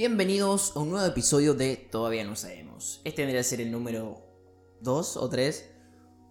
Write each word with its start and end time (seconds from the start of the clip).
Bienvenidos 0.00 0.72
a 0.76 0.78
un 0.78 0.88
nuevo 0.88 1.06
episodio 1.06 1.52
de 1.52 1.76
Todavía 1.76 2.24
no 2.24 2.34
sabemos. 2.34 3.02
Este 3.04 3.20
vendría 3.20 3.42
a 3.42 3.44
ser 3.44 3.60
el 3.60 3.70
número 3.70 4.22
2 4.80 5.18
o 5.18 5.28
3. 5.28 5.70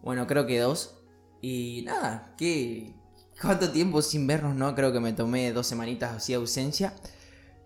Bueno, 0.02 0.26
creo 0.26 0.48
que 0.48 0.58
2. 0.58 0.96
Y 1.44 1.84
nada, 1.86 2.34
¿qué? 2.36 2.96
¿Cuánto 3.40 3.70
tiempo 3.70 4.02
sin 4.02 4.26
vernos, 4.26 4.56
no? 4.56 4.74
Creo 4.74 4.92
que 4.92 5.00
me 5.00 5.14
tomé 5.14 5.54
dos 5.54 5.68
semanitas 5.68 6.16
así 6.16 6.32
de 6.32 6.38
ausencia. 6.38 6.96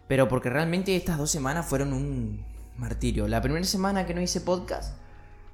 Pero 0.10 0.28
porque 0.28 0.50
realmente 0.50 0.94
estas 0.94 1.18
dos 1.18 1.32
semanas 1.32 1.68
fueron 1.68 1.94
un 1.94 2.46
martirio. 2.76 3.30
La 3.30 3.42
primera 3.42 3.64
semana 3.66 4.06
que 4.06 4.14
no 4.14 4.20
hice 4.20 4.42
podcast, 4.42 4.98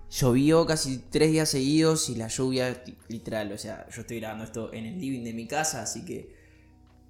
llovió 0.10 0.66
casi 0.66 0.98
tres 0.98 1.30
días 1.30 1.50
seguidos 1.50 2.10
y 2.10 2.16
la 2.16 2.28
lluvia, 2.28 2.84
literal, 3.08 3.52
o 3.52 3.58
sea, 3.60 3.88
yo 3.92 4.02
estoy 4.02 4.20
grabando 4.20 4.46
esto 4.46 4.74
en 4.74 4.88
el 4.88 5.00
living 5.00 5.24
de 5.24 5.34
mi 5.34 5.46
casa, 5.46 5.84
así 5.84 6.04
que, 6.06 6.36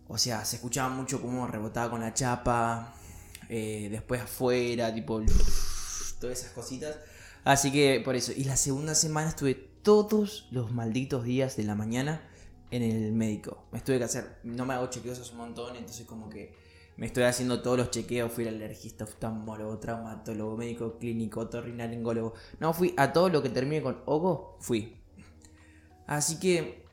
o 0.10 0.18
sea, 0.18 0.44
se 0.44 0.58
escuchaba 0.58 0.90
mucho 0.90 1.22
cómo 1.22 1.48
rebotaba 1.48 1.90
con 1.90 2.02
la 2.02 2.14
chapa, 2.14 2.96
eh, 3.50 3.90
después 3.92 4.22
afuera, 4.22 4.94
tipo, 4.94 5.22
todas 6.20 6.40
esas 6.40 6.52
cositas. 6.52 6.98
Así 7.44 7.72
que 7.72 8.02
por 8.04 8.16
eso. 8.16 8.32
Y 8.36 8.44
la 8.44 8.56
segunda 8.56 8.96
semana 8.96 9.30
estuve 9.30 9.56
todos 9.56 10.48
los 10.52 10.72
malditos 10.72 11.24
días 11.24 11.58
de 11.58 11.64
la 11.64 11.76
mañana 11.76 12.22
en 12.72 12.84
el 12.84 13.12
médico. 13.12 13.66
Me 13.72 13.80
estuve 13.80 13.98
que 13.98 14.04
hacer, 14.04 14.40
no 14.44 14.66
me 14.66 14.76
hago 14.76 14.88
chequeos 14.88 15.20
hace 15.20 15.32
un 15.32 15.40
montón, 15.40 15.76
entonces 15.76 16.06
como 16.06 16.30
que 16.30 16.54
me 16.98 17.06
estoy 17.06 17.24
haciendo 17.24 17.62
todos 17.62 17.78
los 17.78 17.92
chequeos. 17.92 18.32
Fui 18.32 18.48
al 18.48 18.56
alergista, 18.56 19.06
oftalmólogo, 19.06 19.80
traumatólogo, 19.80 20.58
médico 20.58 20.98
clínico, 21.00 21.42
otorrinolaringólogo. 21.42 22.34
No, 22.60 22.74
fui 22.74 22.94
a 22.98 23.14
todo 23.14 23.30
lo 23.30 23.42
que 23.42 23.50
termine 23.50 23.82
con 23.82 24.02
ogo, 24.06 24.58
fui. 24.60 24.98
Así 26.06 26.40
que 26.40 26.86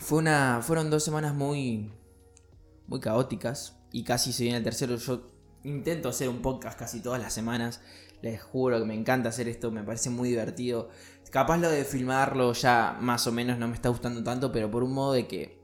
fue 0.00 0.18
una, 0.18 0.60
fueron 0.62 0.90
dos 0.90 1.02
semanas 1.04 1.34
muy, 1.34 1.90
muy 2.86 3.00
caóticas. 3.00 3.76
Y 3.90 4.04
casi 4.04 4.32
se 4.32 4.44
viene 4.44 4.58
el 4.58 4.64
tercero. 4.64 4.96
Yo 4.96 5.31
intento 5.64 6.08
hacer 6.08 6.28
un 6.28 6.42
podcast 6.42 6.78
casi 6.78 7.00
todas 7.00 7.20
las 7.20 7.32
semanas. 7.32 7.80
Les 8.20 8.42
juro 8.42 8.78
que 8.78 8.84
me 8.84 8.94
encanta 8.94 9.30
hacer 9.30 9.48
esto, 9.48 9.70
me 9.70 9.82
parece 9.82 10.10
muy 10.10 10.28
divertido. 10.28 10.90
Capaz 11.30 11.58
lo 11.58 11.70
de 11.70 11.84
filmarlo 11.84 12.52
ya 12.52 12.96
más 13.00 13.26
o 13.26 13.32
menos 13.32 13.58
no 13.58 13.66
me 13.66 13.74
está 13.74 13.88
gustando 13.88 14.22
tanto, 14.22 14.52
pero 14.52 14.70
por 14.70 14.84
un 14.84 14.92
modo 14.92 15.14
de 15.14 15.26
que, 15.26 15.58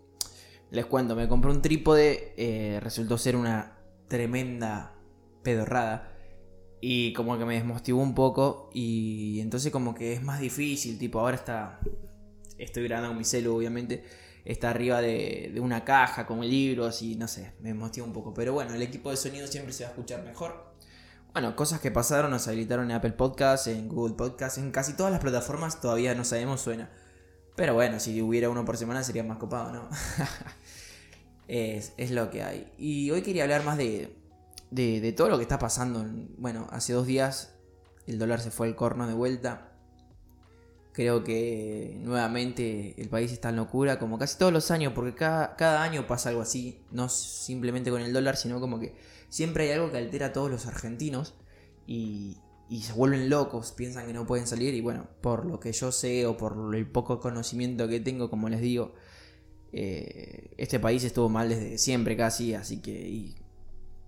les 0.70 0.86
cuento, 0.86 1.14
me 1.14 1.28
compré 1.28 1.50
un 1.50 1.62
trípode, 1.62 2.34
eh, 2.36 2.80
resultó 2.80 3.18
ser 3.18 3.36
una 3.36 3.78
tremenda 4.08 4.94
pedorrada. 5.42 6.14
Y 6.80 7.12
como 7.12 7.36
que 7.38 7.44
me 7.44 7.54
desmotivó 7.54 8.00
un 8.00 8.14
poco 8.14 8.70
y 8.72 9.40
entonces 9.40 9.72
como 9.72 9.94
que 9.94 10.12
es 10.12 10.22
más 10.22 10.40
difícil, 10.40 10.96
tipo 10.96 11.18
ahora 11.18 11.36
está, 11.36 11.80
estoy 12.56 12.84
grabando 12.84 13.10
con 13.10 13.18
mi 13.18 13.24
celu 13.24 13.56
obviamente, 13.56 14.04
está 14.48 14.70
arriba 14.70 15.02
de, 15.02 15.54
una 15.60 15.84
caja 15.84 16.26
con 16.26 16.40
libros 16.40 17.02
y 17.02 17.16
no 17.16 17.28
sé, 17.28 17.52
me 17.60 17.74
motiva 17.74 18.06
un 18.06 18.14
poco. 18.14 18.32
Pero 18.32 18.54
bueno, 18.54 18.74
el 18.74 18.80
equipo 18.80 19.10
de 19.10 19.16
sonido 19.18 19.46
siempre 19.46 19.74
se 19.74 19.84
va 19.84 19.90
a 19.90 19.92
escuchar 19.92 20.24
mejor. 20.24 20.72
Bueno, 21.34 21.54
cosas 21.54 21.80
que 21.80 21.90
pasaron, 21.90 22.30
nos 22.30 22.48
habilitaron 22.48 22.86
en 22.86 22.96
Apple 22.96 23.12
Podcasts, 23.12 23.66
en 23.66 23.88
Google 23.88 24.14
Podcasts, 24.14 24.56
en 24.56 24.70
casi 24.70 24.94
todas 24.94 25.12
las 25.12 25.20
plataformas 25.20 25.82
todavía 25.82 26.14
no 26.14 26.24
sabemos 26.24 26.62
suena. 26.62 26.90
Pero 27.56 27.74
bueno, 27.74 28.00
si 28.00 28.22
hubiera 28.22 28.48
uno 28.48 28.64
por 28.64 28.78
semana 28.78 29.04
sería 29.04 29.22
más 29.22 29.36
copado, 29.36 29.70
¿no? 29.70 29.88
es, 31.48 32.10
lo 32.10 32.30
que 32.30 32.42
hay. 32.42 32.72
Y 32.78 33.10
hoy 33.10 33.20
quería 33.20 33.42
hablar 33.42 33.64
más 33.64 33.76
de, 33.76 34.16
de, 34.70 35.02
de 35.02 35.12
todo 35.12 35.28
lo 35.28 35.36
que 35.36 35.42
está 35.42 35.58
pasando. 35.58 36.06
Bueno, 36.38 36.68
hace 36.70 36.94
dos 36.94 37.06
días 37.06 37.52
el 38.06 38.18
dólar 38.18 38.40
se 38.40 38.50
fue 38.50 38.66
al 38.66 38.76
corno 38.76 39.06
de 39.06 39.12
vuelta. 39.12 39.67
Creo 40.98 41.22
que 41.22 41.96
nuevamente 42.02 43.00
el 43.00 43.08
país 43.08 43.30
está 43.30 43.50
en 43.50 43.54
locura, 43.54 44.00
como 44.00 44.18
casi 44.18 44.36
todos 44.36 44.52
los 44.52 44.72
años, 44.72 44.94
porque 44.96 45.14
cada, 45.14 45.54
cada 45.54 45.84
año 45.84 46.08
pasa 46.08 46.30
algo 46.30 46.42
así, 46.42 46.82
no 46.90 47.08
simplemente 47.08 47.92
con 47.92 48.02
el 48.02 48.12
dólar, 48.12 48.36
sino 48.36 48.58
como 48.58 48.80
que 48.80 48.96
siempre 49.28 49.62
hay 49.62 49.70
algo 49.78 49.92
que 49.92 49.98
altera 49.98 50.26
a 50.26 50.32
todos 50.32 50.50
los 50.50 50.66
argentinos 50.66 51.36
y, 51.86 52.38
se 52.82 52.92
vuelven 52.94 53.30
locos, 53.30 53.70
piensan 53.70 54.08
que 54.08 54.12
no 54.12 54.26
pueden 54.26 54.48
salir 54.48 54.74
y 54.74 54.80
bueno, 54.80 55.06
por 55.20 55.46
lo 55.46 55.60
que 55.60 55.70
yo 55.70 55.92
sé 55.92 56.26
o 56.26 56.36
por 56.36 56.74
el 56.74 56.90
poco 56.90 57.20
conocimiento 57.20 57.86
que 57.86 58.00
tengo, 58.00 58.28
como 58.28 58.48
les 58.48 58.60
digo, 58.60 58.96
eh, 59.72 60.50
este 60.56 60.80
país 60.80 61.04
estuvo 61.04 61.28
mal 61.28 61.48
desde 61.48 61.78
siempre 61.78 62.16
casi, 62.16 62.54
así 62.54 62.78
que 62.78 63.36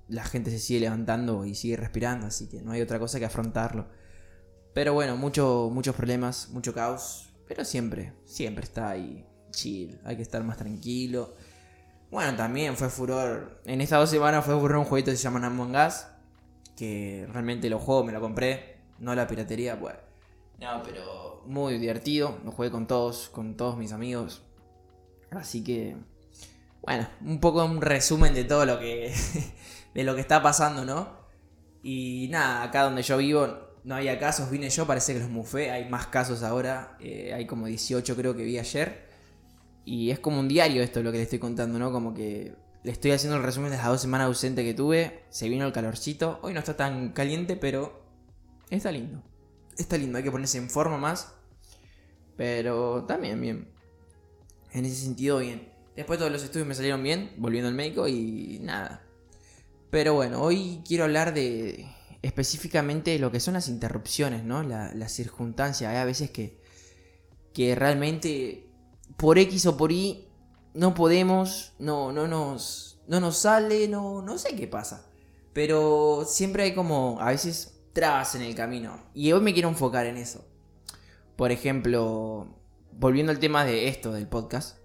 la 0.08 0.24
gente 0.24 0.50
se 0.50 0.58
sigue 0.58 0.80
levantando 0.80 1.44
y 1.46 1.54
sigue 1.54 1.76
respirando, 1.76 2.26
así 2.26 2.48
que 2.48 2.62
no 2.62 2.72
hay 2.72 2.80
otra 2.80 2.98
cosa 2.98 3.20
que 3.20 3.26
afrontarlo. 3.26 3.86
Pero 4.72 4.94
bueno, 4.94 5.16
mucho, 5.16 5.70
muchos 5.72 5.94
problemas, 5.94 6.48
mucho 6.50 6.72
caos. 6.72 7.30
Pero 7.48 7.64
siempre, 7.64 8.12
siempre 8.24 8.64
está 8.64 8.90
ahí 8.90 9.26
chill. 9.50 10.00
Hay 10.04 10.16
que 10.16 10.22
estar 10.22 10.42
más 10.44 10.56
tranquilo. 10.56 11.34
Bueno, 12.10 12.36
también 12.36 12.76
fue 12.76 12.88
furor. 12.88 13.60
En 13.64 13.80
estas 13.80 14.00
dos 14.00 14.10
semanas 14.10 14.44
fue 14.44 14.58
furor 14.58 14.78
un 14.78 14.84
jueguito 14.84 15.10
que 15.10 15.16
se 15.16 15.24
llama 15.24 15.44
Among 15.44 15.74
Us. 15.74 16.06
Que 16.76 17.26
realmente 17.30 17.68
lo 17.68 17.78
juego, 17.78 18.04
me 18.04 18.12
lo 18.12 18.20
compré. 18.20 18.78
No 18.98 19.14
la 19.14 19.26
piratería, 19.26 19.74
bueno. 19.74 19.98
No, 20.60 20.82
pero 20.84 21.42
muy 21.46 21.78
divertido. 21.78 22.38
Lo 22.44 22.52
jugué 22.52 22.70
con 22.70 22.86
todos, 22.86 23.28
con 23.30 23.56
todos 23.56 23.76
mis 23.76 23.92
amigos. 23.92 24.42
Así 25.30 25.64
que. 25.64 25.96
Bueno, 26.82 27.08
un 27.22 27.40
poco 27.40 27.64
un 27.64 27.82
resumen 27.82 28.34
de 28.34 28.44
todo 28.44 28.64
lo 28.64 28.78
que. 28.78 29.12
de 29.94 30.04
lo 30.04 30.14
que 30.14 30.20
está 30.20 30.42
pasando, 30.42 30.84
¿no? 30.84 31.18
Y 31.82 32.28
nada, 32.30 32.62
acá 32.62 32.82
donde 32.82 33.02
yo 33.02 33.16
vivo 33.16 33.69
no 33.84 33.94
había 33.94 34.18
casos, 34.18 34.50
vine 34.50 34.68
yo, 34.68 34.86
parece 34.86 35.14
que 35.14 35.20
los 35.20 35.30
mufé, 35.30 35.70
hay 35.70 35.88
más 35.88 36.06
casos 36.06 36.42
ahora, 36.42 36.96
eh, 37.00 37.32
hay 37.34 37.46
como 37.46 37.66
18 37.66 38.16
creo 38.16 38.36
que 38.36 38.44
vi 38.44 38.58
ayer. 38.58 39.08
Y 39.84 40.10
es 40.10 40.18
como 40.18 40.38
un 40.40 40.48
diario 40.48 40.82
esto 40.82 41.02
lo 41.02 41.10
que 41.10 41.18
le 41.18 41.24
estoy 41.24 41.38
contando, 41.38 41.78
¿no? 41.78 41.90
Como 41.90 42.14
que 42.14 42.54
le 42.82 42.92
estoy 42.92 43.12
haciendo 43.12 43.36
el 43.36 43.42
resumen 43.42 43.70
de 43.70 43.78
las 43.78 43.86
dos 43.86 44.00
semanas 44.00 44.26
ausente 44.26 44.64
que 44.64 44.74
tuve, 44.74 45.24
se 45.30 45.48
vino 45.48 45.66
el 45.66 45.72
calorcito, 45.72 46.38
hoy 46.42 46.52
no 46.52 46.60
está 46.60 46.76
tan 46.76 47.12
caliente, 47.12 47.56
pero 47.56 48.04
está 48.68 48.92
lindo. 48.92 49.22
Está 49.76 49.96
lindo, 49.96 50.18
hay 50.18 50.24
que 50.24 50.30
ponerse 50.30 50.58
en 50.58 50.68
forma 50.68 50.98
más, 50.98 51.34
pero 52.36 53.04
también 53.04 53.40
bien. 53.40 53.68
En 54.72 54.84
ese 54.84 54.96
sentido, 54.96 55.38
bien. 55.38 55.68
Después 55.96 56.18
todos 56.18 56.30
los 56.30 56.42
estudios 56.42 56.68
me 56.68 56.74
salieron 56.74 57.02
bien, 57.02 57.32
volviendo 57.38 57.68
al 57.68 57.74
médico 57.74 58.06
y 58.06 58.58
nada. 58.62 59.02
Pero 59.90 60.14
bueno, 60.14 60.40
hoy 60.42 60.82
quiero 60.86 61.04
hablar 61.04 61.34
de, 61.34 61.86
específicamente 62.22 63.18
lo 63.18 63.30
que 63.30 63.40
son 63.40 63.54
las 63.54 63.68
interrupciones, 63.68 64.44
¿no? 64.44 64.62
La, 64.62 64.92
la 64.94 65.08
circunstancia. 65.08 65.90
Hay 65.90 65.96
a 65.96 66.04
veces 66.04 66.30
que, 66.30 66.60
que 67.52 67.74
realmente 67.74 68.68
por 69.16 69.38
X 69.38 69.66
o 69.66 69.76
por 69.76 69.92
Y 69.92 70.28
no 70.74 70.94
podemos, 70.94 71.72
no, 71.78 72.12
no, 72.12 72.26
nos, 72.28 73.00
no 73.08 73.20
nos 73.20 73.38
sale, 73.38 73.88
no, 73.88 74.22
no 74.22 74.38
sé 74.38 74.54
qué 74.56 74.66
pasa. 74.66 75.06
Pero 75.52 76.24
siempre 76.26 76.62
hay 76.62 76.74
como 76.74 77.18
a 77.20 77.30
veces 77.30 77.80
trabas 77.92 78.34
en 78.34 78.42
el 78.42 78.54
camino. 78.54 79.00
Y 79.14 79.32
hoy 79.32 79.40
me 79.40 79.52
quiero 79.52 79.68
enfocar 79.68 80.06
en 80.06 80.16
eso. 80.16 80.44
Por 81.36 81.50
ejemplo, 81.52 82.46
volviendo 82.92 83.32
al 83.32 83.38
tema 83.38 83.64
de 83.64 83.88
esto, 83.88 84.12
del 84.12 84.28
podcast. 84.28 84.78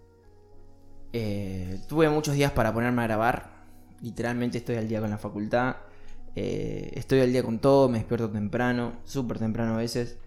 Eh, 1.13 1.81
tuve 1.87 2.09
muchos 2.09 2.33
días 2.35 2.51
para 2.51 2.73
ponerme 2.73 3.03
a 3.03 3.07
grabar. 3.07 3.65
Literalmente 4.01 4.57
estoy 4.57 4.75
al 4.75 4.87
día 4.87 5.01
con 5.01 5.09
la 5.09 5.17
facultad. 5.17 5.77
Eh, 6.35 6.91
estoy 6.95 7.21
al 7.21 7.31
día 7.31 7.43
con 7.43 7.59
todo, 7.59 7.87
me 7.87 7.99
despierto 7.99 8.29
temprano, 8.29 8.99
súper 9.05 9.39
temprano 9.39 9.75
a 9.75 9.77
veces. 9.77 10.17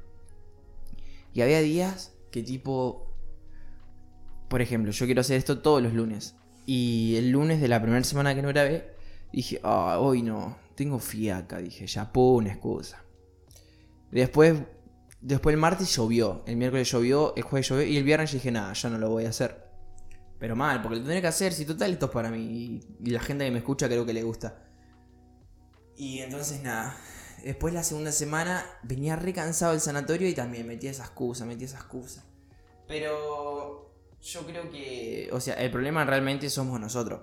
Y 1.34 1.42
había 1.42 1.60
días 1.60 2.14
que 2.30 2.42
tipo, 2.42 3.14
por 4.48 4.62
ejemplo, 4.62 4.90
yo 4.92 5.06
quiero 5.06 5.20
hacer 5.20 5.36
esto 5.36 5.60
todos 5.60 5.82
los 5.82 5.92
lunes. 5.92 6.36
Y 6.66 7.16
el 7.16 7.30
lunes 7.30 7.60
de 7.60 7.68
la 7.68 7.80
primera 7.80 8.02
semana 8.04 8.34
que 8.34 8.42
no 8.42 8.48
grabé, 8.48 8.94
dije, 9.32 9.60
ah, 9.62 9.98
hoy 10.00 10.22
no, 10.22 10.56
tengo 10.74 10.98
fiaca, 10.98 11.58
dije, 11.58 11.86
ya 11.86 12.12
puedo 12.12 12.32
una 12.32 12.52
excusa. 12.52 13.02
Después, 14.10 14.54
después 15.20 15.54
el 15.54 15.60
martes 15.60 15.94
llovió, 15.94 16.42
el 16.46 16.56
miércoles 16.56 16.90
llovió, 16.90 17.34
el 17.36 17.42
jueves 17.42 17.68
llovió 17.68 17.86
y 17.86 17.96
el 17.96 18.04
viernes 18.04 18.32
dije, 18.32 18.50
nada, 18.50 18.72
ya 18.72 18.88
no 18.88 18.98
lo 18.98 19.10
voy 19.10 19.26
a 19.26 19.30
hacer. 19.30 19.68
Pero 20.38 20.54
mal, 20.54 20.80
porque 20.82 20.96
lo 20.96 21.02
tendré 21.02 21.20
que 21.20 21.26
hacer, 21.26 21.52
si 21.52 21.64
total 21.64 21.92
esto 21.92 22.06
es 22.06 22.12
para 22.12 22.30
mí. 22.30 22.80
Y 23.04 23.10
la 23.10 23.20
gente 23.20 23.44
que 23.44 23.50
me 23.50 23.58
escucha 23.58 23.88
creo 23.88 24.06
que 24.06 24.12
le 24.12 24.22
gusta. 24.22 24.67
Y 25.98 26.20
entonces 26.20 26.62
nada, 26.62 26.96
después 27.42 27.74
la 27.74 27.82
segunda 27.82 28.12
semana 28.12 28.64
venía 28.84 29.16
re 29.16 29.32
cansado 29.32 29.72
del 29.72 29.80
sanatorio 29.80 30.28
y 30.28 30.32
también 30.32 30.64
metía 30.64 30.92
esa 30.92 31.02
excusa, 31.02 31.44
metía 31.44 31.66
esa 31.66 31.78
excusa. 31.78 32.24
Pero 32.86 33.90
yo 34.22 34.46
creo 34.46 34.70
que, 34.70 35.28
o 35.32 35.40
sea, 35.40 35.54
el 35.54 35.72
problema 35.72 36.04
realmente 36.04 36.48
somos 36.50 36.78
nosotros. 36.78 37.22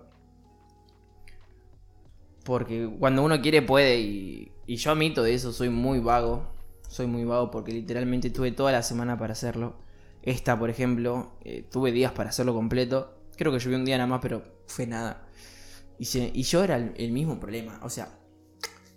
Porque 2.43 2.93
cuando 2.99 3.23
uno 3.23 3.41
quiere 3.41 3.61
puede 3.61 3.97
y, 4.01 4.51
y 4.67 4.75
yo 4.75 4.91
admito 4.91 5.23
de 5.23 5.33
eso, 5.33 5.53
soy 5.53 5.69
muy 5.69 5.99
vago. 5.99 6.53
Soy 6.89 7.07
muy 7.07 7.23
vago 7.23 7.51
porque 7.51 7.71
literalmente 7.71 8.29
tuve 8.29 8.51
toda 8.51 8.73
la 8.73 8.83
semana 8.83 9.17
para 9.17 9.31
hacerlo. 9.31 9.77
Esta, 10.21 10.59
por 10.59 10.69
ejemplo, 10.69 11.37
eh, 11.45 11.65
tuve 11.71 11.93
días 11.93 12.11
para 12.11 12.29
hacerlo 12.29 12.53
completo. 12.53 13.17
Creo 13.37 13.53
que 13.53 13.59
llovió 13.59 13.77
un 13.77 13.85
día 13.85 13.97
nada 13.97 14.07
más, 14.07 14.19
pero 14.21 14.43
fue 14.67 14.85
nada. 14.85 15.25
Y, 15.97 16.05
y 16.17 16.43
yo 16.43 16.61
era 16.61 16.75
el 16.75 17.11
mismo 17.11 17.39
problema. 17.39 17.79
O 17.81 17.89
sea, 17.89 18.09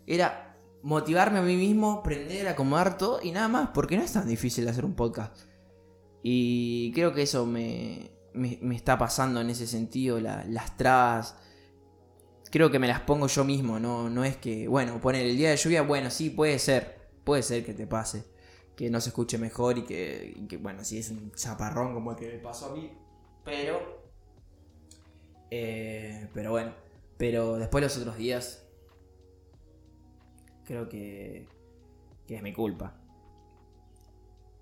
era 0.08 0.56
motivarme 0.82 1.38
a 1.38 1.42
mí 1.42 1.56
mismo, 1.56 2.02
prender, 2.02 2.48
acomodar 2.48 2.96
todo 2.96 3.20
y 3.22 3.30
nada 3.30 3.48
más, 3.48 3.70
porque 3.74 3.96
no 3.96 4.02
es 4.02 4.12
tan 4.12 4.26
difícil 4.26 4.66
hacer 4.68 4.84
un 4.84 4.94
podcast. 4.94 5.36
Y 6.22 6.92
creo 6.92 7.12
que 7.12 7.22
eso 7.22 7.46
me, 7.46 8.10
me, 8.32 8.74
está 8.74 8.98
pasando 8.98 9.40
en 9.40 9.50
ese 9.50 9.66
sentido, 9.66 10.18
las 10.18 10.76
trabas. 10.76 11.36
creo 12.50 12.70
que 12.70 12.78
me 12.78 12.88
las 12.88 13.00
pongo 13.00 13.26
yo 13.26 13.44
mismo, 13.44 13.78
no, 13.78 14.08
no 14.08 14.24
es 14.24 14.36
que, 14.36 14.66
bueno, 14.66 15.00
poner 15.00 15.26
el 15.26 15.36
día 15.36 15.50
de 15.50 15.56
lluvia, 15.56 15.82
bueno, 15.82 16.10
sí, 16.10 16.30
puede 16.30 16.58
ser, 16.58 17.10
puede 17.24 17.42
ser 17.42 17.64
que 17.64 17.74
te 17.74 17.86
pase, 17.86 18.24
que 18.74 18.88
no 18.90 19.00
se 19.00 19.10
escuche 19.10 19.36
mejor 19.38 19.78
y 19.78 19.84
que, 19.84 20.32
y 20.36 20.46
que 20.46 20.56
bueno, 20.56 20.84
si 20.84 20.98
es 20.98 21.10
un 21.10 21.32
chaparrón 21.32 21.92
como 21.92 22.12
el 22.12 22.16
que 22.16 22.32
me 22.32 22.38
pasó 22.38 22.72
a 22.72 22.74
mí, 22.74 22.90
pero, 23.44 24.02
eh, 25.50 26.28
pero 26.32 26.50
bueno, 26.50 26.72
pero 27.18 27.56
después 27.56 27.82
los 27.82 27.96
otros 27.98 28.16
días, 28.16 28.67
creo 30.68 30.88
que, 30.88 31.48
que 32.26 32.36
es 32.36 32.42
mi 32.42 32.52
culpa. 32.52 32.94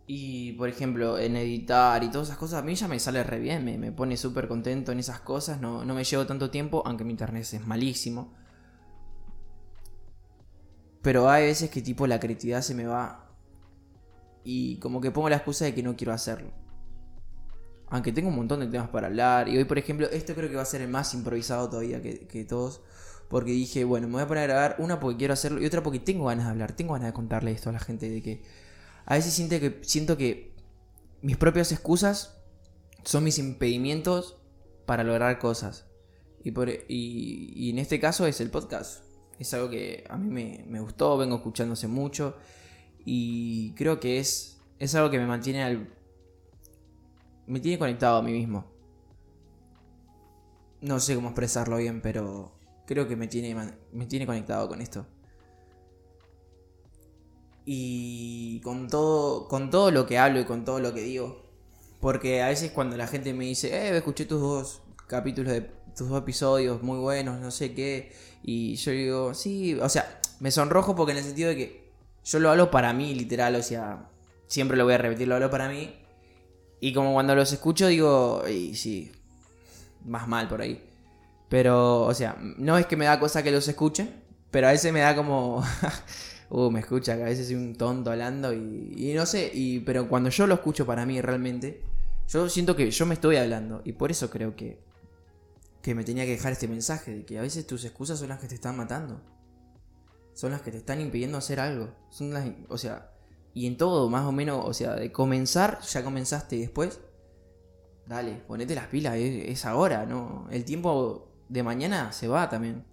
Y 0.07 0.53
por 0.53 0.69
ejemplo, 0.69 1.19
en 1.19 1.37
editar 1.37 2.03
y 2.05 2.11
todas 2.11 2.29
esas 2.29 2.39
cosas, 2.39 2.63
a 2.63 2.65
mí 2.65 2.77
ya 2.77 2.87
me 2.87 3.01
sale 3.01 3.25
re 3.25 3.41
bien, 3.41 3.65
me, 3.65 3.77
me 3.77 3.91
pone 3.91 4.17
súper 4.17 4.47
contento 4.47 4.93
en 4.93 5.01
esas 5.01 5.21
cosas, 5.21 5.61
no, 5.61 5.85
no 5.85 5.95
me 5.95 6.05
llevo 6.05 6.25
tanto 6.27 6.49
tiempo, 6.49 6.85
aunque 6.87 7.03
mi 7.03 7.11
internet 7.11 7.43
es 7.43 7.67
malísimo. 7.67 8.33
Pero 11.03 11.29
hay 11.29 11.47
veces 11.47 11.71
que 11.71 11.83
tipo 11.83 12.07
la 12.07 12.21
creatividad 12.21 12.63
se 12.63 12.75
me 12.75 12.87
va 12.87 13.31
y 14.45 14.79
como 14.79 15.01
que 15.01 15.11
pongo 15.11 15.29
la 15.29 15.37
excusa 15.37 15.65
de 15.65 15.75
que 15.75 15.83
no 15.83 15.97
quiero 15.97 16.13
hacerlo. 16.13 16.51
Aunque 17.89 18.13
tengo 18.13 18.29
un 18.29 18.37
montón 18.37 18.61
de 18.61 18.67
temas 18.67 18.89
para 18.89 19.09
hablar. 19.09 19.49
Y 19.49 19.57
hoy, 19.57 19.65
por 19.65 19.79
ejemplo, 19.79 20.09
esto 20.11 20.35
creo 20.35 20.49
que 20.49 20.57
va 20.57 20.63
a 20.63 20.67
ser 20.67 20.83
el 20.83 20.89
más 20.89 21.15
improvisado 21.15 21.69
todavía 21.69 22.03
que, 22.03 22.27
que 22.27 22.45
todos. 22.45 22.81
Porque 23.29 23.51
dije, 23.51 23.85
bueno, 23.85 24.07
me 24.07 24.15
voy 24.15 24.23
a 24.23 24.29
poner 24.29 24.45
a 24.45 24.47
grabar 24.47 24.77
una 24.79 25.01
porque 25.01 25.19
quiero 25.19 25.35
hacerlo 25.35 25.61
y 25.61 25.67
otra 25.67 25.83
porque 25.83 25.99
tengo 25.99 26.27
ganas 26.27 26.45
de 26.45 26.51
hablar, 26.53 26.73
tengo 26.73 26.95
ganas 26.95 27.09
de 27.09 27.13
contarle 27.13 27.51
esto 27.51 27.71
a 27.71 27.73
la 27.73 27.81
gente 27.81 28.09
de 28.09 28.23
que 28.23 28.43
a 29.05 29.15
veces 29.15 29.33
siento 29.33 29.59
que, 29.61 29.79
siento 29.83 30.17
que 30.17 30.55
mis 31.23 31.37
propias 31.37 31.73
excusas 31.73 32.37
son 33.05 33.25
mis 33.25 33.39
impedimentos 33.39 34.37
para 34.85 35.05
lograr 35.05 35.39
cosas. 35.39 35.87
Y, 36.43 36.53
por, 36.53 36.69
y, 36.69 37.71
en 37.71 37.79
este 37.79 38.01
caso 38.01 38.27
es 38.27 38.41
el 38.41 38.51
podcast. 38.51 39.05
Es 39.39 39.53
algo 39.55 39.69
que 39.71 40.05
a 40.09 40.17
mí 40.17 40.31
me, 40.31 40.65
me, 40.69 40.81
gustó, 40.81 41.17
vengo 41.17 41.37
escuchándose 41.37 41.89
mucho. 41.89 42.37
Y 43.05 43.73
creo 43.75 44.01
que 44.01 44.19
es, 44.19 44.61
es 44.79 44.95
algo 44.95 45.11
que 45.11 45.19
me 45.19 45.27
mantiene 45.27 45.63
al. 45.63 45.93
Me 47.47 47.61
tiene 47.61 47.79
conectado 47.79 48.17
a 48.19 48.23
mí 48.23 48.33
mismo. 48.33 48.65
No 50.81 51.01
sé 51.01 51.15
cómo 51.15 51.29
expresarlo 51.29 51.77
bien, 51.79 52.01
pero 52.01 52.56
creo 52.87 53.07
que 53.09 53.17
me 53.17 53.29
tiene, 53.29 53.55
me 53.93 54.07
tiene 54.07 54.27
conectado 54.27 54.69
con 54.69 54.81
esto. 54.81 55.07
Y 57.65 58.61
con 58.61 58.89
todo, 58.89 59.49
con 59.49 59.71
todo 59.71 59.91
lo 59.91 60.07
que 60.07 60.19
hablo 60.19 60.41
y 60.41 60.45
con 60.45 60.65
todo 60.65 60.81
lo 60.81 60.95
que 60.95 61.03
digo. 61.03 61.45
Porque 62.01 62.43
a 62.43 62.49
veces 62.49 62.71
cuando 62.71 62.97
la 62.97 63.09
gente 63.09 63.35
me 63.35 63.45
dice, 63.45 63.69
eh, 63.75 63.97
escuché 63.97 64.25
tus 64.25 64.41
dos 64.41 64.83
capítulos 65.09 65.53
de 65.53 65.63
tus 65.97 66.09
dos 66.09 66.21
episodios 66.21 66.83
muy 66.83 66.99
buenos, 66.99 67.41
no 67.41 67.51
sé 67.51 67.75
qué. 67.75 68.13
Y 68.43 68.77
yo 68.77 68.93
digo, 68.93 69.35
sí, 69.35 69.75
o 69.75 69.89
sea, 69.89 70.21
me 70.41 70.51
sonrojo 70.51 70.95
porque 70.95 71.13
en 71.13 71.19
el 71.19 71.25
sentido 71.25 71.49
de 71.49 71.57
que 71.57 71.93
yo 72.25 72.39
lo 72.39 72.51
hablo 72.51 72.71
para 72.71 72.93
mí, 72.93 73.15
literal, 73.15 73.57
o 73.57 73.63
sea, 73.63 74.09
siempre 74.47 74.77
lo 74.77 74.85
voy 74.85 74.95
a 74.95 74.99
repetir, 74.99 75.27
lo 75.27 75.35
hablo 75.35 75.51
para 75.51 75.69
mí. 75.69 75.95
Y 76.81 76.93
como 76.93 77.15
cuando 77.15 77.35
los 77.35 77.53
escucho 77.53 77.89
digo, 77.89 78.45
y 78.49 78.75
sí, 78.75 79.11
más 80.05 80.29
mal 80.29 80.49
por 80.49 80.61
ahí. 80.61 80.83
Pero, 81.49 82.03
o 82.03 82.15
sea, 82.15 82.37
no 82.41 82.77
es 82.77 82.87
que 82.87 82.97
me 82.97 83.05
da 83.05 83.21
cosa 83.21 83.43
que 83.43 83.53
los 83.53 83.69
escuchen, 83.69 84.23
pero 84.51 84.69
a 84.69 84.73
veces 84.73 84.93
me 84.93 85.01
da 85.01 85.15
como... 85.15 85.63
uh, 86.51 86.71
me 86.71 86.81
escucha 86.81 87.15
a 87.15 87.17
veces 87.17 87.47
soy 87.47 87.57
un 87.57 87.77
tonto 87.77 88.11
hablando 88.11 88.53
y, 88.53 89.13
no 89.15 89.27
sé, 89.27 89.51
y, 89.53 89.81
pero 89.81 90.09
cuando 90.09 90.31
yo 90.31 90.47
lo 90.47 90.55
escucho 90.55 90.87
para 90.87 91.07
mí 91.07 91.21
realmente, 91.21 91.83
yo 92.29 92.49
siento 92.49 92.77
que 92.77 92.91
yo 92.91 93.07
me 93.07 93.15
estoy 93.15 93.37
hablando 93.37 93.83
y 93.85 93.93
por 93.93 94.11
eso 94.11 94.31
creo 94.31 94.57
que, 94.57 94.81
que 95.83 95.95
me 95.95 96.05
tenía 96.05 96.25
que 96.25 96.33
dejar 96.33 96.53
este 96.53 96.69
mensaje 96.69 97.15
de 97.15 97.25
que 97.25 97.39
a 97.39 97.43
veces 97.43 97.67
tus 97.67 97.85
excusas 97.85 98.19
son 98.19 98.29
las 98.29 98.41
que 98.41 98.49
te 98.49 98.55
están 98.55 98.77
matando. 98.77 99.21
Son 100.35 100.51
las 100.51 100.61
que 100.61 100.71
te 100.71 100.77
están 100.79 101.01
impidiendo 101.01 101.39
hacer 101.39 101.61
algo. 101.61 101.95
Son 102.11 102.35
las, 102.35 102.47
o 102.69 102.77
sea, 102.77 103.13
y 103.55 103.67
en 103.67 103.79
todo, 103.79 104.11
más 104.11 104.27
o 104.27 104.33
menos, 104.33 104.63
o 104.67 104.75
sea, 104.75 104.97
de 104.97 105.11
comenzar, 105.11 105.81
ya 105.81 106.05
comenzaste 106.05 106.57
y 106.57 106.61
después, 106.61 107.01
dale, 108.07 108.43
ponete 108.47 108.75
las 108.75 108.89
pilas, 108.89 109.15
es 109.17 109.65
ahora, 109.65 110.05
¿no? 110.05 110.47
El 110.51 110.67
tiempo 110.67 111.36
de 111.49 111.63
mañana 111.63 112.13
se 112.13 112.29
va 112.29 112.49
también. 112.49 112.85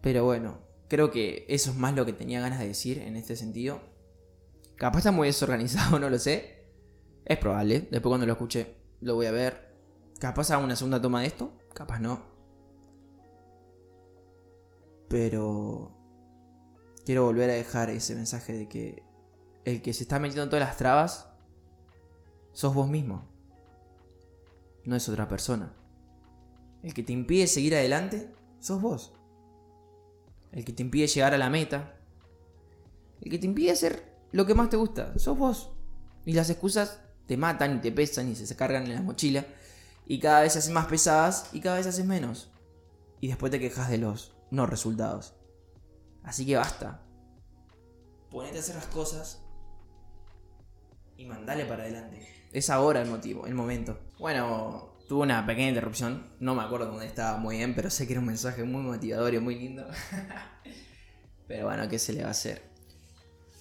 Pero 0.00 0.24
bueno, 0.24 0.66
Creo 0.88 1.10
que 1.10 1.44
eso 1.48 1.70
es 1.70 1.76
más 1.76 1.94
lo 1.94 2.06
que 2.06 2.12
tenía 2.12 2.40
ganas 2.40 2.60
de 2.60 2.68
decir 2.68 2.98
en 2.98 3.16
este 3.16 3.36
sentido. 3.36 3.80
Capaz 4.76 4.98
está 4.98 5.10
muy 5.10 5.28
desorganizado, 5.28 5.98
no 6.00 6.10
lo 6.10 6.18
sé. 6.18 6.64
Es 7.24 7.38
probable. 7.38 7.88
Después 7.90 8.10
cuando 8.10 8.26
lo 8.26 8.32
escuche 8.32 8.76
lo 9.00 9.14
voy 9.14 9.26
a 9.26 9.32
ver. 9.32 9.74
Capaz 10.20 10.50
haga 10.50 10.64
una 10.64 10.76
segunda 10.76 11.02
toma 11.02 11.20
de 11.20 11.26
esto. 11.26 11.52
Capaz 11.74 11.98
no. 11.98 12.22
Pero... 15.08 15.92
Quiero 17.04 17.24
volver 17.24 17.50
a 17.50 17.54
dejar 17.54 17.90
ese 17.90 18.16
mensaje 18.16 18.52
de 18.52 18.68
que 18.68 19.02
el 19.64 19.80
que 19.80 19.92
se 19.92 20.02
está 20.02 20.18
metiendo 20.18 20.44
en 20.44 20.50
todas 20.50 20.66
las 20.66 20.76
trabas 20.76 21.28
sos 22.52 22.74
vos 22.74 22.88
mismo. 22.88 23.28
No 24.84 24.96
es 24.96 25.08
otra 25.08 25.28
persona. 25.28 25.72
El 26.86 26.94
que 26.94 27.02
te 27.02 27.12
impide 27.12 27.48
seguir 27.48 27.74
adelante 27.74 28.30
sos 28.60 28.80
vos 28.80 29.12
el 30.56 30.64
que 30.64 30.72
te 30.72 30.82
impide 30.82 31.06
llegar 31.06 31.34
a 31.34 31.38
la 31.38 31.50
meta, 31.50 31.94
el 33.20 33.30
que 33.30 33.38
te 33.38 33.44
impide 33.44 33.72
hacer 33.72 34.16
lo 34.32 34.46
que 34.46 34.54
más 34.54 34.70
te 34.70 34.78
gusta, 34.78 35.16
sos 35.18 35.36
vos. 35.36 35.70
Y 36.24 36.32
las 36.32 36.48
excusas 36.48 37.00
te 37.26 37.36
matan 37.36 37.76
y 37.76 37.80
te 37.80 37.92
pesan 37.92 38.30
y 38.30 38.34
se 38.34 38.56
cargan 38.56 38.84
en 38.86 38.94
la 38.94 39.02
mochila. 39.02 39.46
Y 40.06 40.18
cada 40.18 40.40
vez 40.40 40.54
se 40.54 40.60
hacen 40.60 40.72
más 40.72 40.86
pesadas 40.86 41.50
y 41.52 41.60
cada 41.60 41.76
vez 41.76 41.86
haces 41.86 42.06
menos. 42.06 42.50
Y 43.20 43.28
después 43.28 43.52
te 43.52 43.60
quejas 43.60 43.90
de 43.90 43.98
los 43.98 44.34
no 44.50 44.64
resultados. 44.64 45.34
Así 46.22 46.46
que 46.46 46.56
basta. 46.56 47.02
Ponete 48.30 48.56
a 48.56 48.60
hacer 48.60 48.76
las 48.76 48.86
cosas 48.86 49.42
y 51.18 51.26
mandale 51.26 51.66
para 51.66 51.82
adelante. 51.82 52.26
Es 52.50 52.70
ahora 52.70 53.02
el 53.02 53.10
motivo, 53.10 53.46
el 53.46 53.54
momento. 53.54 53.98
Bueno, 54.18 54.95
Tuvo 55.08 55.22
una 55.22 55.46
pequeña 55.46 55.68
interrupción, 55.68 56.26
no 56.40 56.56
me 56.56 56.62
acuerdo 56.62 56.86
dónde 56.86 57.06
estaba 57.06 57.38
muy 57.38 57.58
bien, 57.58 57.76
pero 57.76 57.90
sé 57.90 58.06
que 58.06 58.14
era 58.14 58.20
un 58.20 58.26
mensaje 58.26 58.64
muy 58.64 58.82
motivador 58.82 59.34
y 59.34 59.38
muy 59.38 59.54
lindo. 59.54 59.86
pero 61.46 61.66
bueno, 61.66 61.88
¿qué 61.88 62.00
se 62.00 62.12
le 62.12 62.22
va 62.22 62.28
a 62.28 62.32
hacer? 62.32 62.62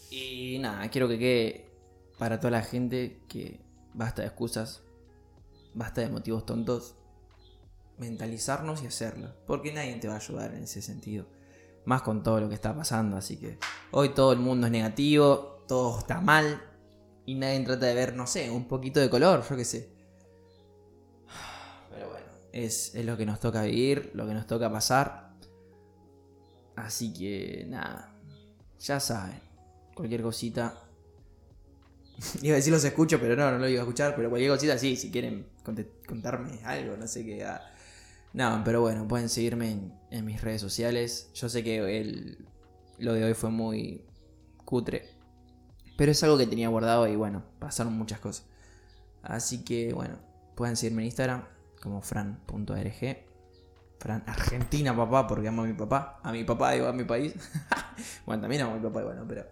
Y 0.09 0.57
nada, 0.59 0.89
quiero 0.89 1.07
que 1.07 1.19
quede 1.19 1.71
para 2.17 2.39
toda 2.39 2.49
la 2.49 2.63
gente 2.63 3.21
que 3.27 3.61
basta 3.93 4.23
de 4.23 4.29
excusas, 4.29 4.81
basta 5.75 6.01
de 6.01 6.09
motivos 6.09 6.47
tontos, 6.47 6.95
mentalizarnos 7.99 8.81
y 8.81 8.87
hacerlo, 8.87 9.35
porque 9.45 9.71
nadie 9.71 9.95
te 9.97 10.07
va 10.07 10.15
a 10.15 10.17
ayudar 10.17 10.55
en 10.55 10.63
ese 10.63 10.81
sentido, 10.81 11.27
más 11.85 12.01
con 12.01 12.23
todo 12.23 12.39
lo 12.39 12.49
que 12.49 12.55
está 12.55 12.75
pasando, 12.75 13.17
así 13.17 13.37
que 13.37 13.59
hoy 13.91 14.09
todo 14.09 14.33
el 14.33 14.39
mundo 14.39 14.65
es 14.65 14.71
negativo, 14.71 15.63
todo 15.67 15.99
está 15.99 16.21
mal 16.21 16.59
y 17.27 17.35
nadie 17.35 17.59
trata 17.59 17.85
de 17.85 17.93
ver, 17.93 18.15
no 18.15 18.25
sé, 18.25 18.49
un 18.49 18.67
poquito 18.67 18.99
de 18.99 19.11
color, 19.11 19.47
yo 19.47 19.55
qué 19.55 19.65
sé 19.65 19.94
es, 22.55 22.93
lo 22.95 23.17
que 23.17 23.25
nos 23.25 23.39
toca 23.41 23.63
vivir, 23.63 24.11
lo 24.13 24.25
que 24.25 24.33
nos 24.33 24.47
toca 24.47 24.71
pasar. 24.71 25.35
Así 26.77 27.13
que 27.13 27.65
nada, 27.67 28.15
ya 28.79 28.99
saben, 28.99 29.39
cualquier 29.93 30.21
cosita. 30.21 30.81
iba 32.41 32.53
a 32.53 32.55
decir 32.55 32.71
los 32.71 32.83
escucho, 32.83 33.19
pero 33.19 33.35
no, 33.35 33.51
no 33.51 33.59
lo 33.59 33.67
iba 33.67 33.81
a 33.81 33.83
escuchar, 33.83 34.15
pero 34.15 34.29
cualquier 34.29 34.51
cosita 34.51 34.77
sí, 34.77 34.95
si 34.95 35.11
quieren 35.11 35.47
contarme 36.07 36.59
algo, 36.63 36.95
no 36.95 37.07
sé 37.07 37.25
qué. 37.25 37.43
Ah. 37.43 37.61
No, 38.33 38.61
pero 38.63 38.81
bueno, 38.81 39.07
pueden 39.07 39.27
seguirme 39.27 39.91
en, 40.11 40.25
mis 40.25 40.41
redes 40.41 40.61
sociales. 40.61 41.29
Yo 41.33 41.49
sé 41.49 41.63
que 41.63 41.99
el, 41.99 42.45
lo 42.99 43.13
de 43.13 43.25
hoy 43.25 43.33
fue 43.33 43.49
muy 43.49 44.05
cutre. 44.63 45.09
Pero 45.97 46.11
es 46.11 46.23
algo 46.23 46.37
que 46.37 46.47
tenía 46.47 46.69
guardado 46.69 47.07
y 47.07 47.15
bueno, 47.15 47.43
pasaron 47.59 47.93
muchas 47.93 48.19
cosas. 48.19 48.45
Así 49.23 49.63
que 49.63 49.93
bueno, 49.93 50.19
pueden 50.55 50.75
seguirme 50.75 51.01
en 51.01 51.07
Instagram, 51.07 51.54
como 51.85 52.01
fran.rg. 52.01 53.25
Fran 53.99 54.23
Argentina, 54.27 54.95
papá, 54.95 55.25
porque 55.25 55.47
amo 55.47 55.61
a 55.61 55.65
mi 55.65 55.73
papá. 55.73 56.19
A 56.23 56.31
mi 56.31 56.43
papá, 56.43 56.71
digo, 56.71 56.87
a 56.87 56.93
mi 56.93 57.05
país. 57.05 57.33
bueno, 58.25 58.41
también 58.41 58.63
amo 58.63 58.73
a 58.73 58.75
mi 58.75 58.81
papá, 58.81 59.03
bueno, 59.03 59.23
pero. 59.27 59.45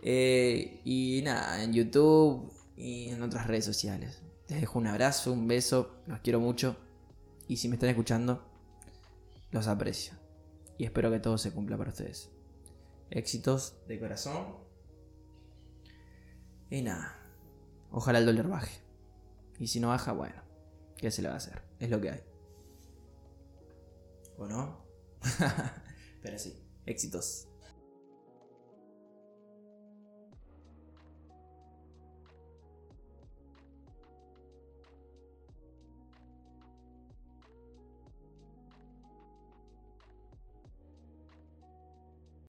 Eh, 0.00 0.82
y 0.84 1.22
nada, 1.24 1.64
en 1.64 1.72
YouTube 1.72 2.52
y 2.76 3.08
en 3.08 3.22
otras 3.22 3.46
redes 3.46 3.64
sociales. 3.64 4.22
Les 4.48 4.60
dejo 4.60 4.78
un 4.78 4.86
abrazo, 4.86 5.32
un 5.32 5.48
beso, 5.48 6.02
los 6.06 6.20
quiero 6.20 6.38
mucho. 6.38 6.76
Y 7.48 7.56
si 7.56 7.68
me 7.68 7.74
están 7.74 7.88
escuchando, 7.88 8.46
los 9.50 9.66
aprecio. 9.66 10.14
Y 10.76 10.84
espero 10.84 11.10
que 11.10 11.18
todo 11.18 11.38
se 11.38 11.52
cumpla 11.52 11.78
para 11.78 11.90
ustedes. 11.90 12.30
Éxitos 13.10 13.78
de 13.88 13.98
corazón. 13.98 14.58
Y 16.70 16.82
nada, 16.82 17.16
ojalá 17.90 18.18
el 18.18 18.26
dólar 18.26 18.48
baje. 18.48 18.80
Y 19.58 19.68
si 19.68 19.80
no 19.80 19.88
baja, 19.88 20.12
bueno. 20.12 20.43
¿Qué 20.96 21.10
se 21.10 21.22
le 21.22 21.28
va 21.28 21.34
a 21.34 21.38
hacer? 21.38 21.62
Es 21.78 21.90
lo 21.90 22.00
que 22.00 22.10
hay. 22.10 22.20
¿O 24.38 24.46
no? 24.46 24.84
Pero 26.22 26.38
sí, 26.38 26.66
éxitos. 26.86 27.48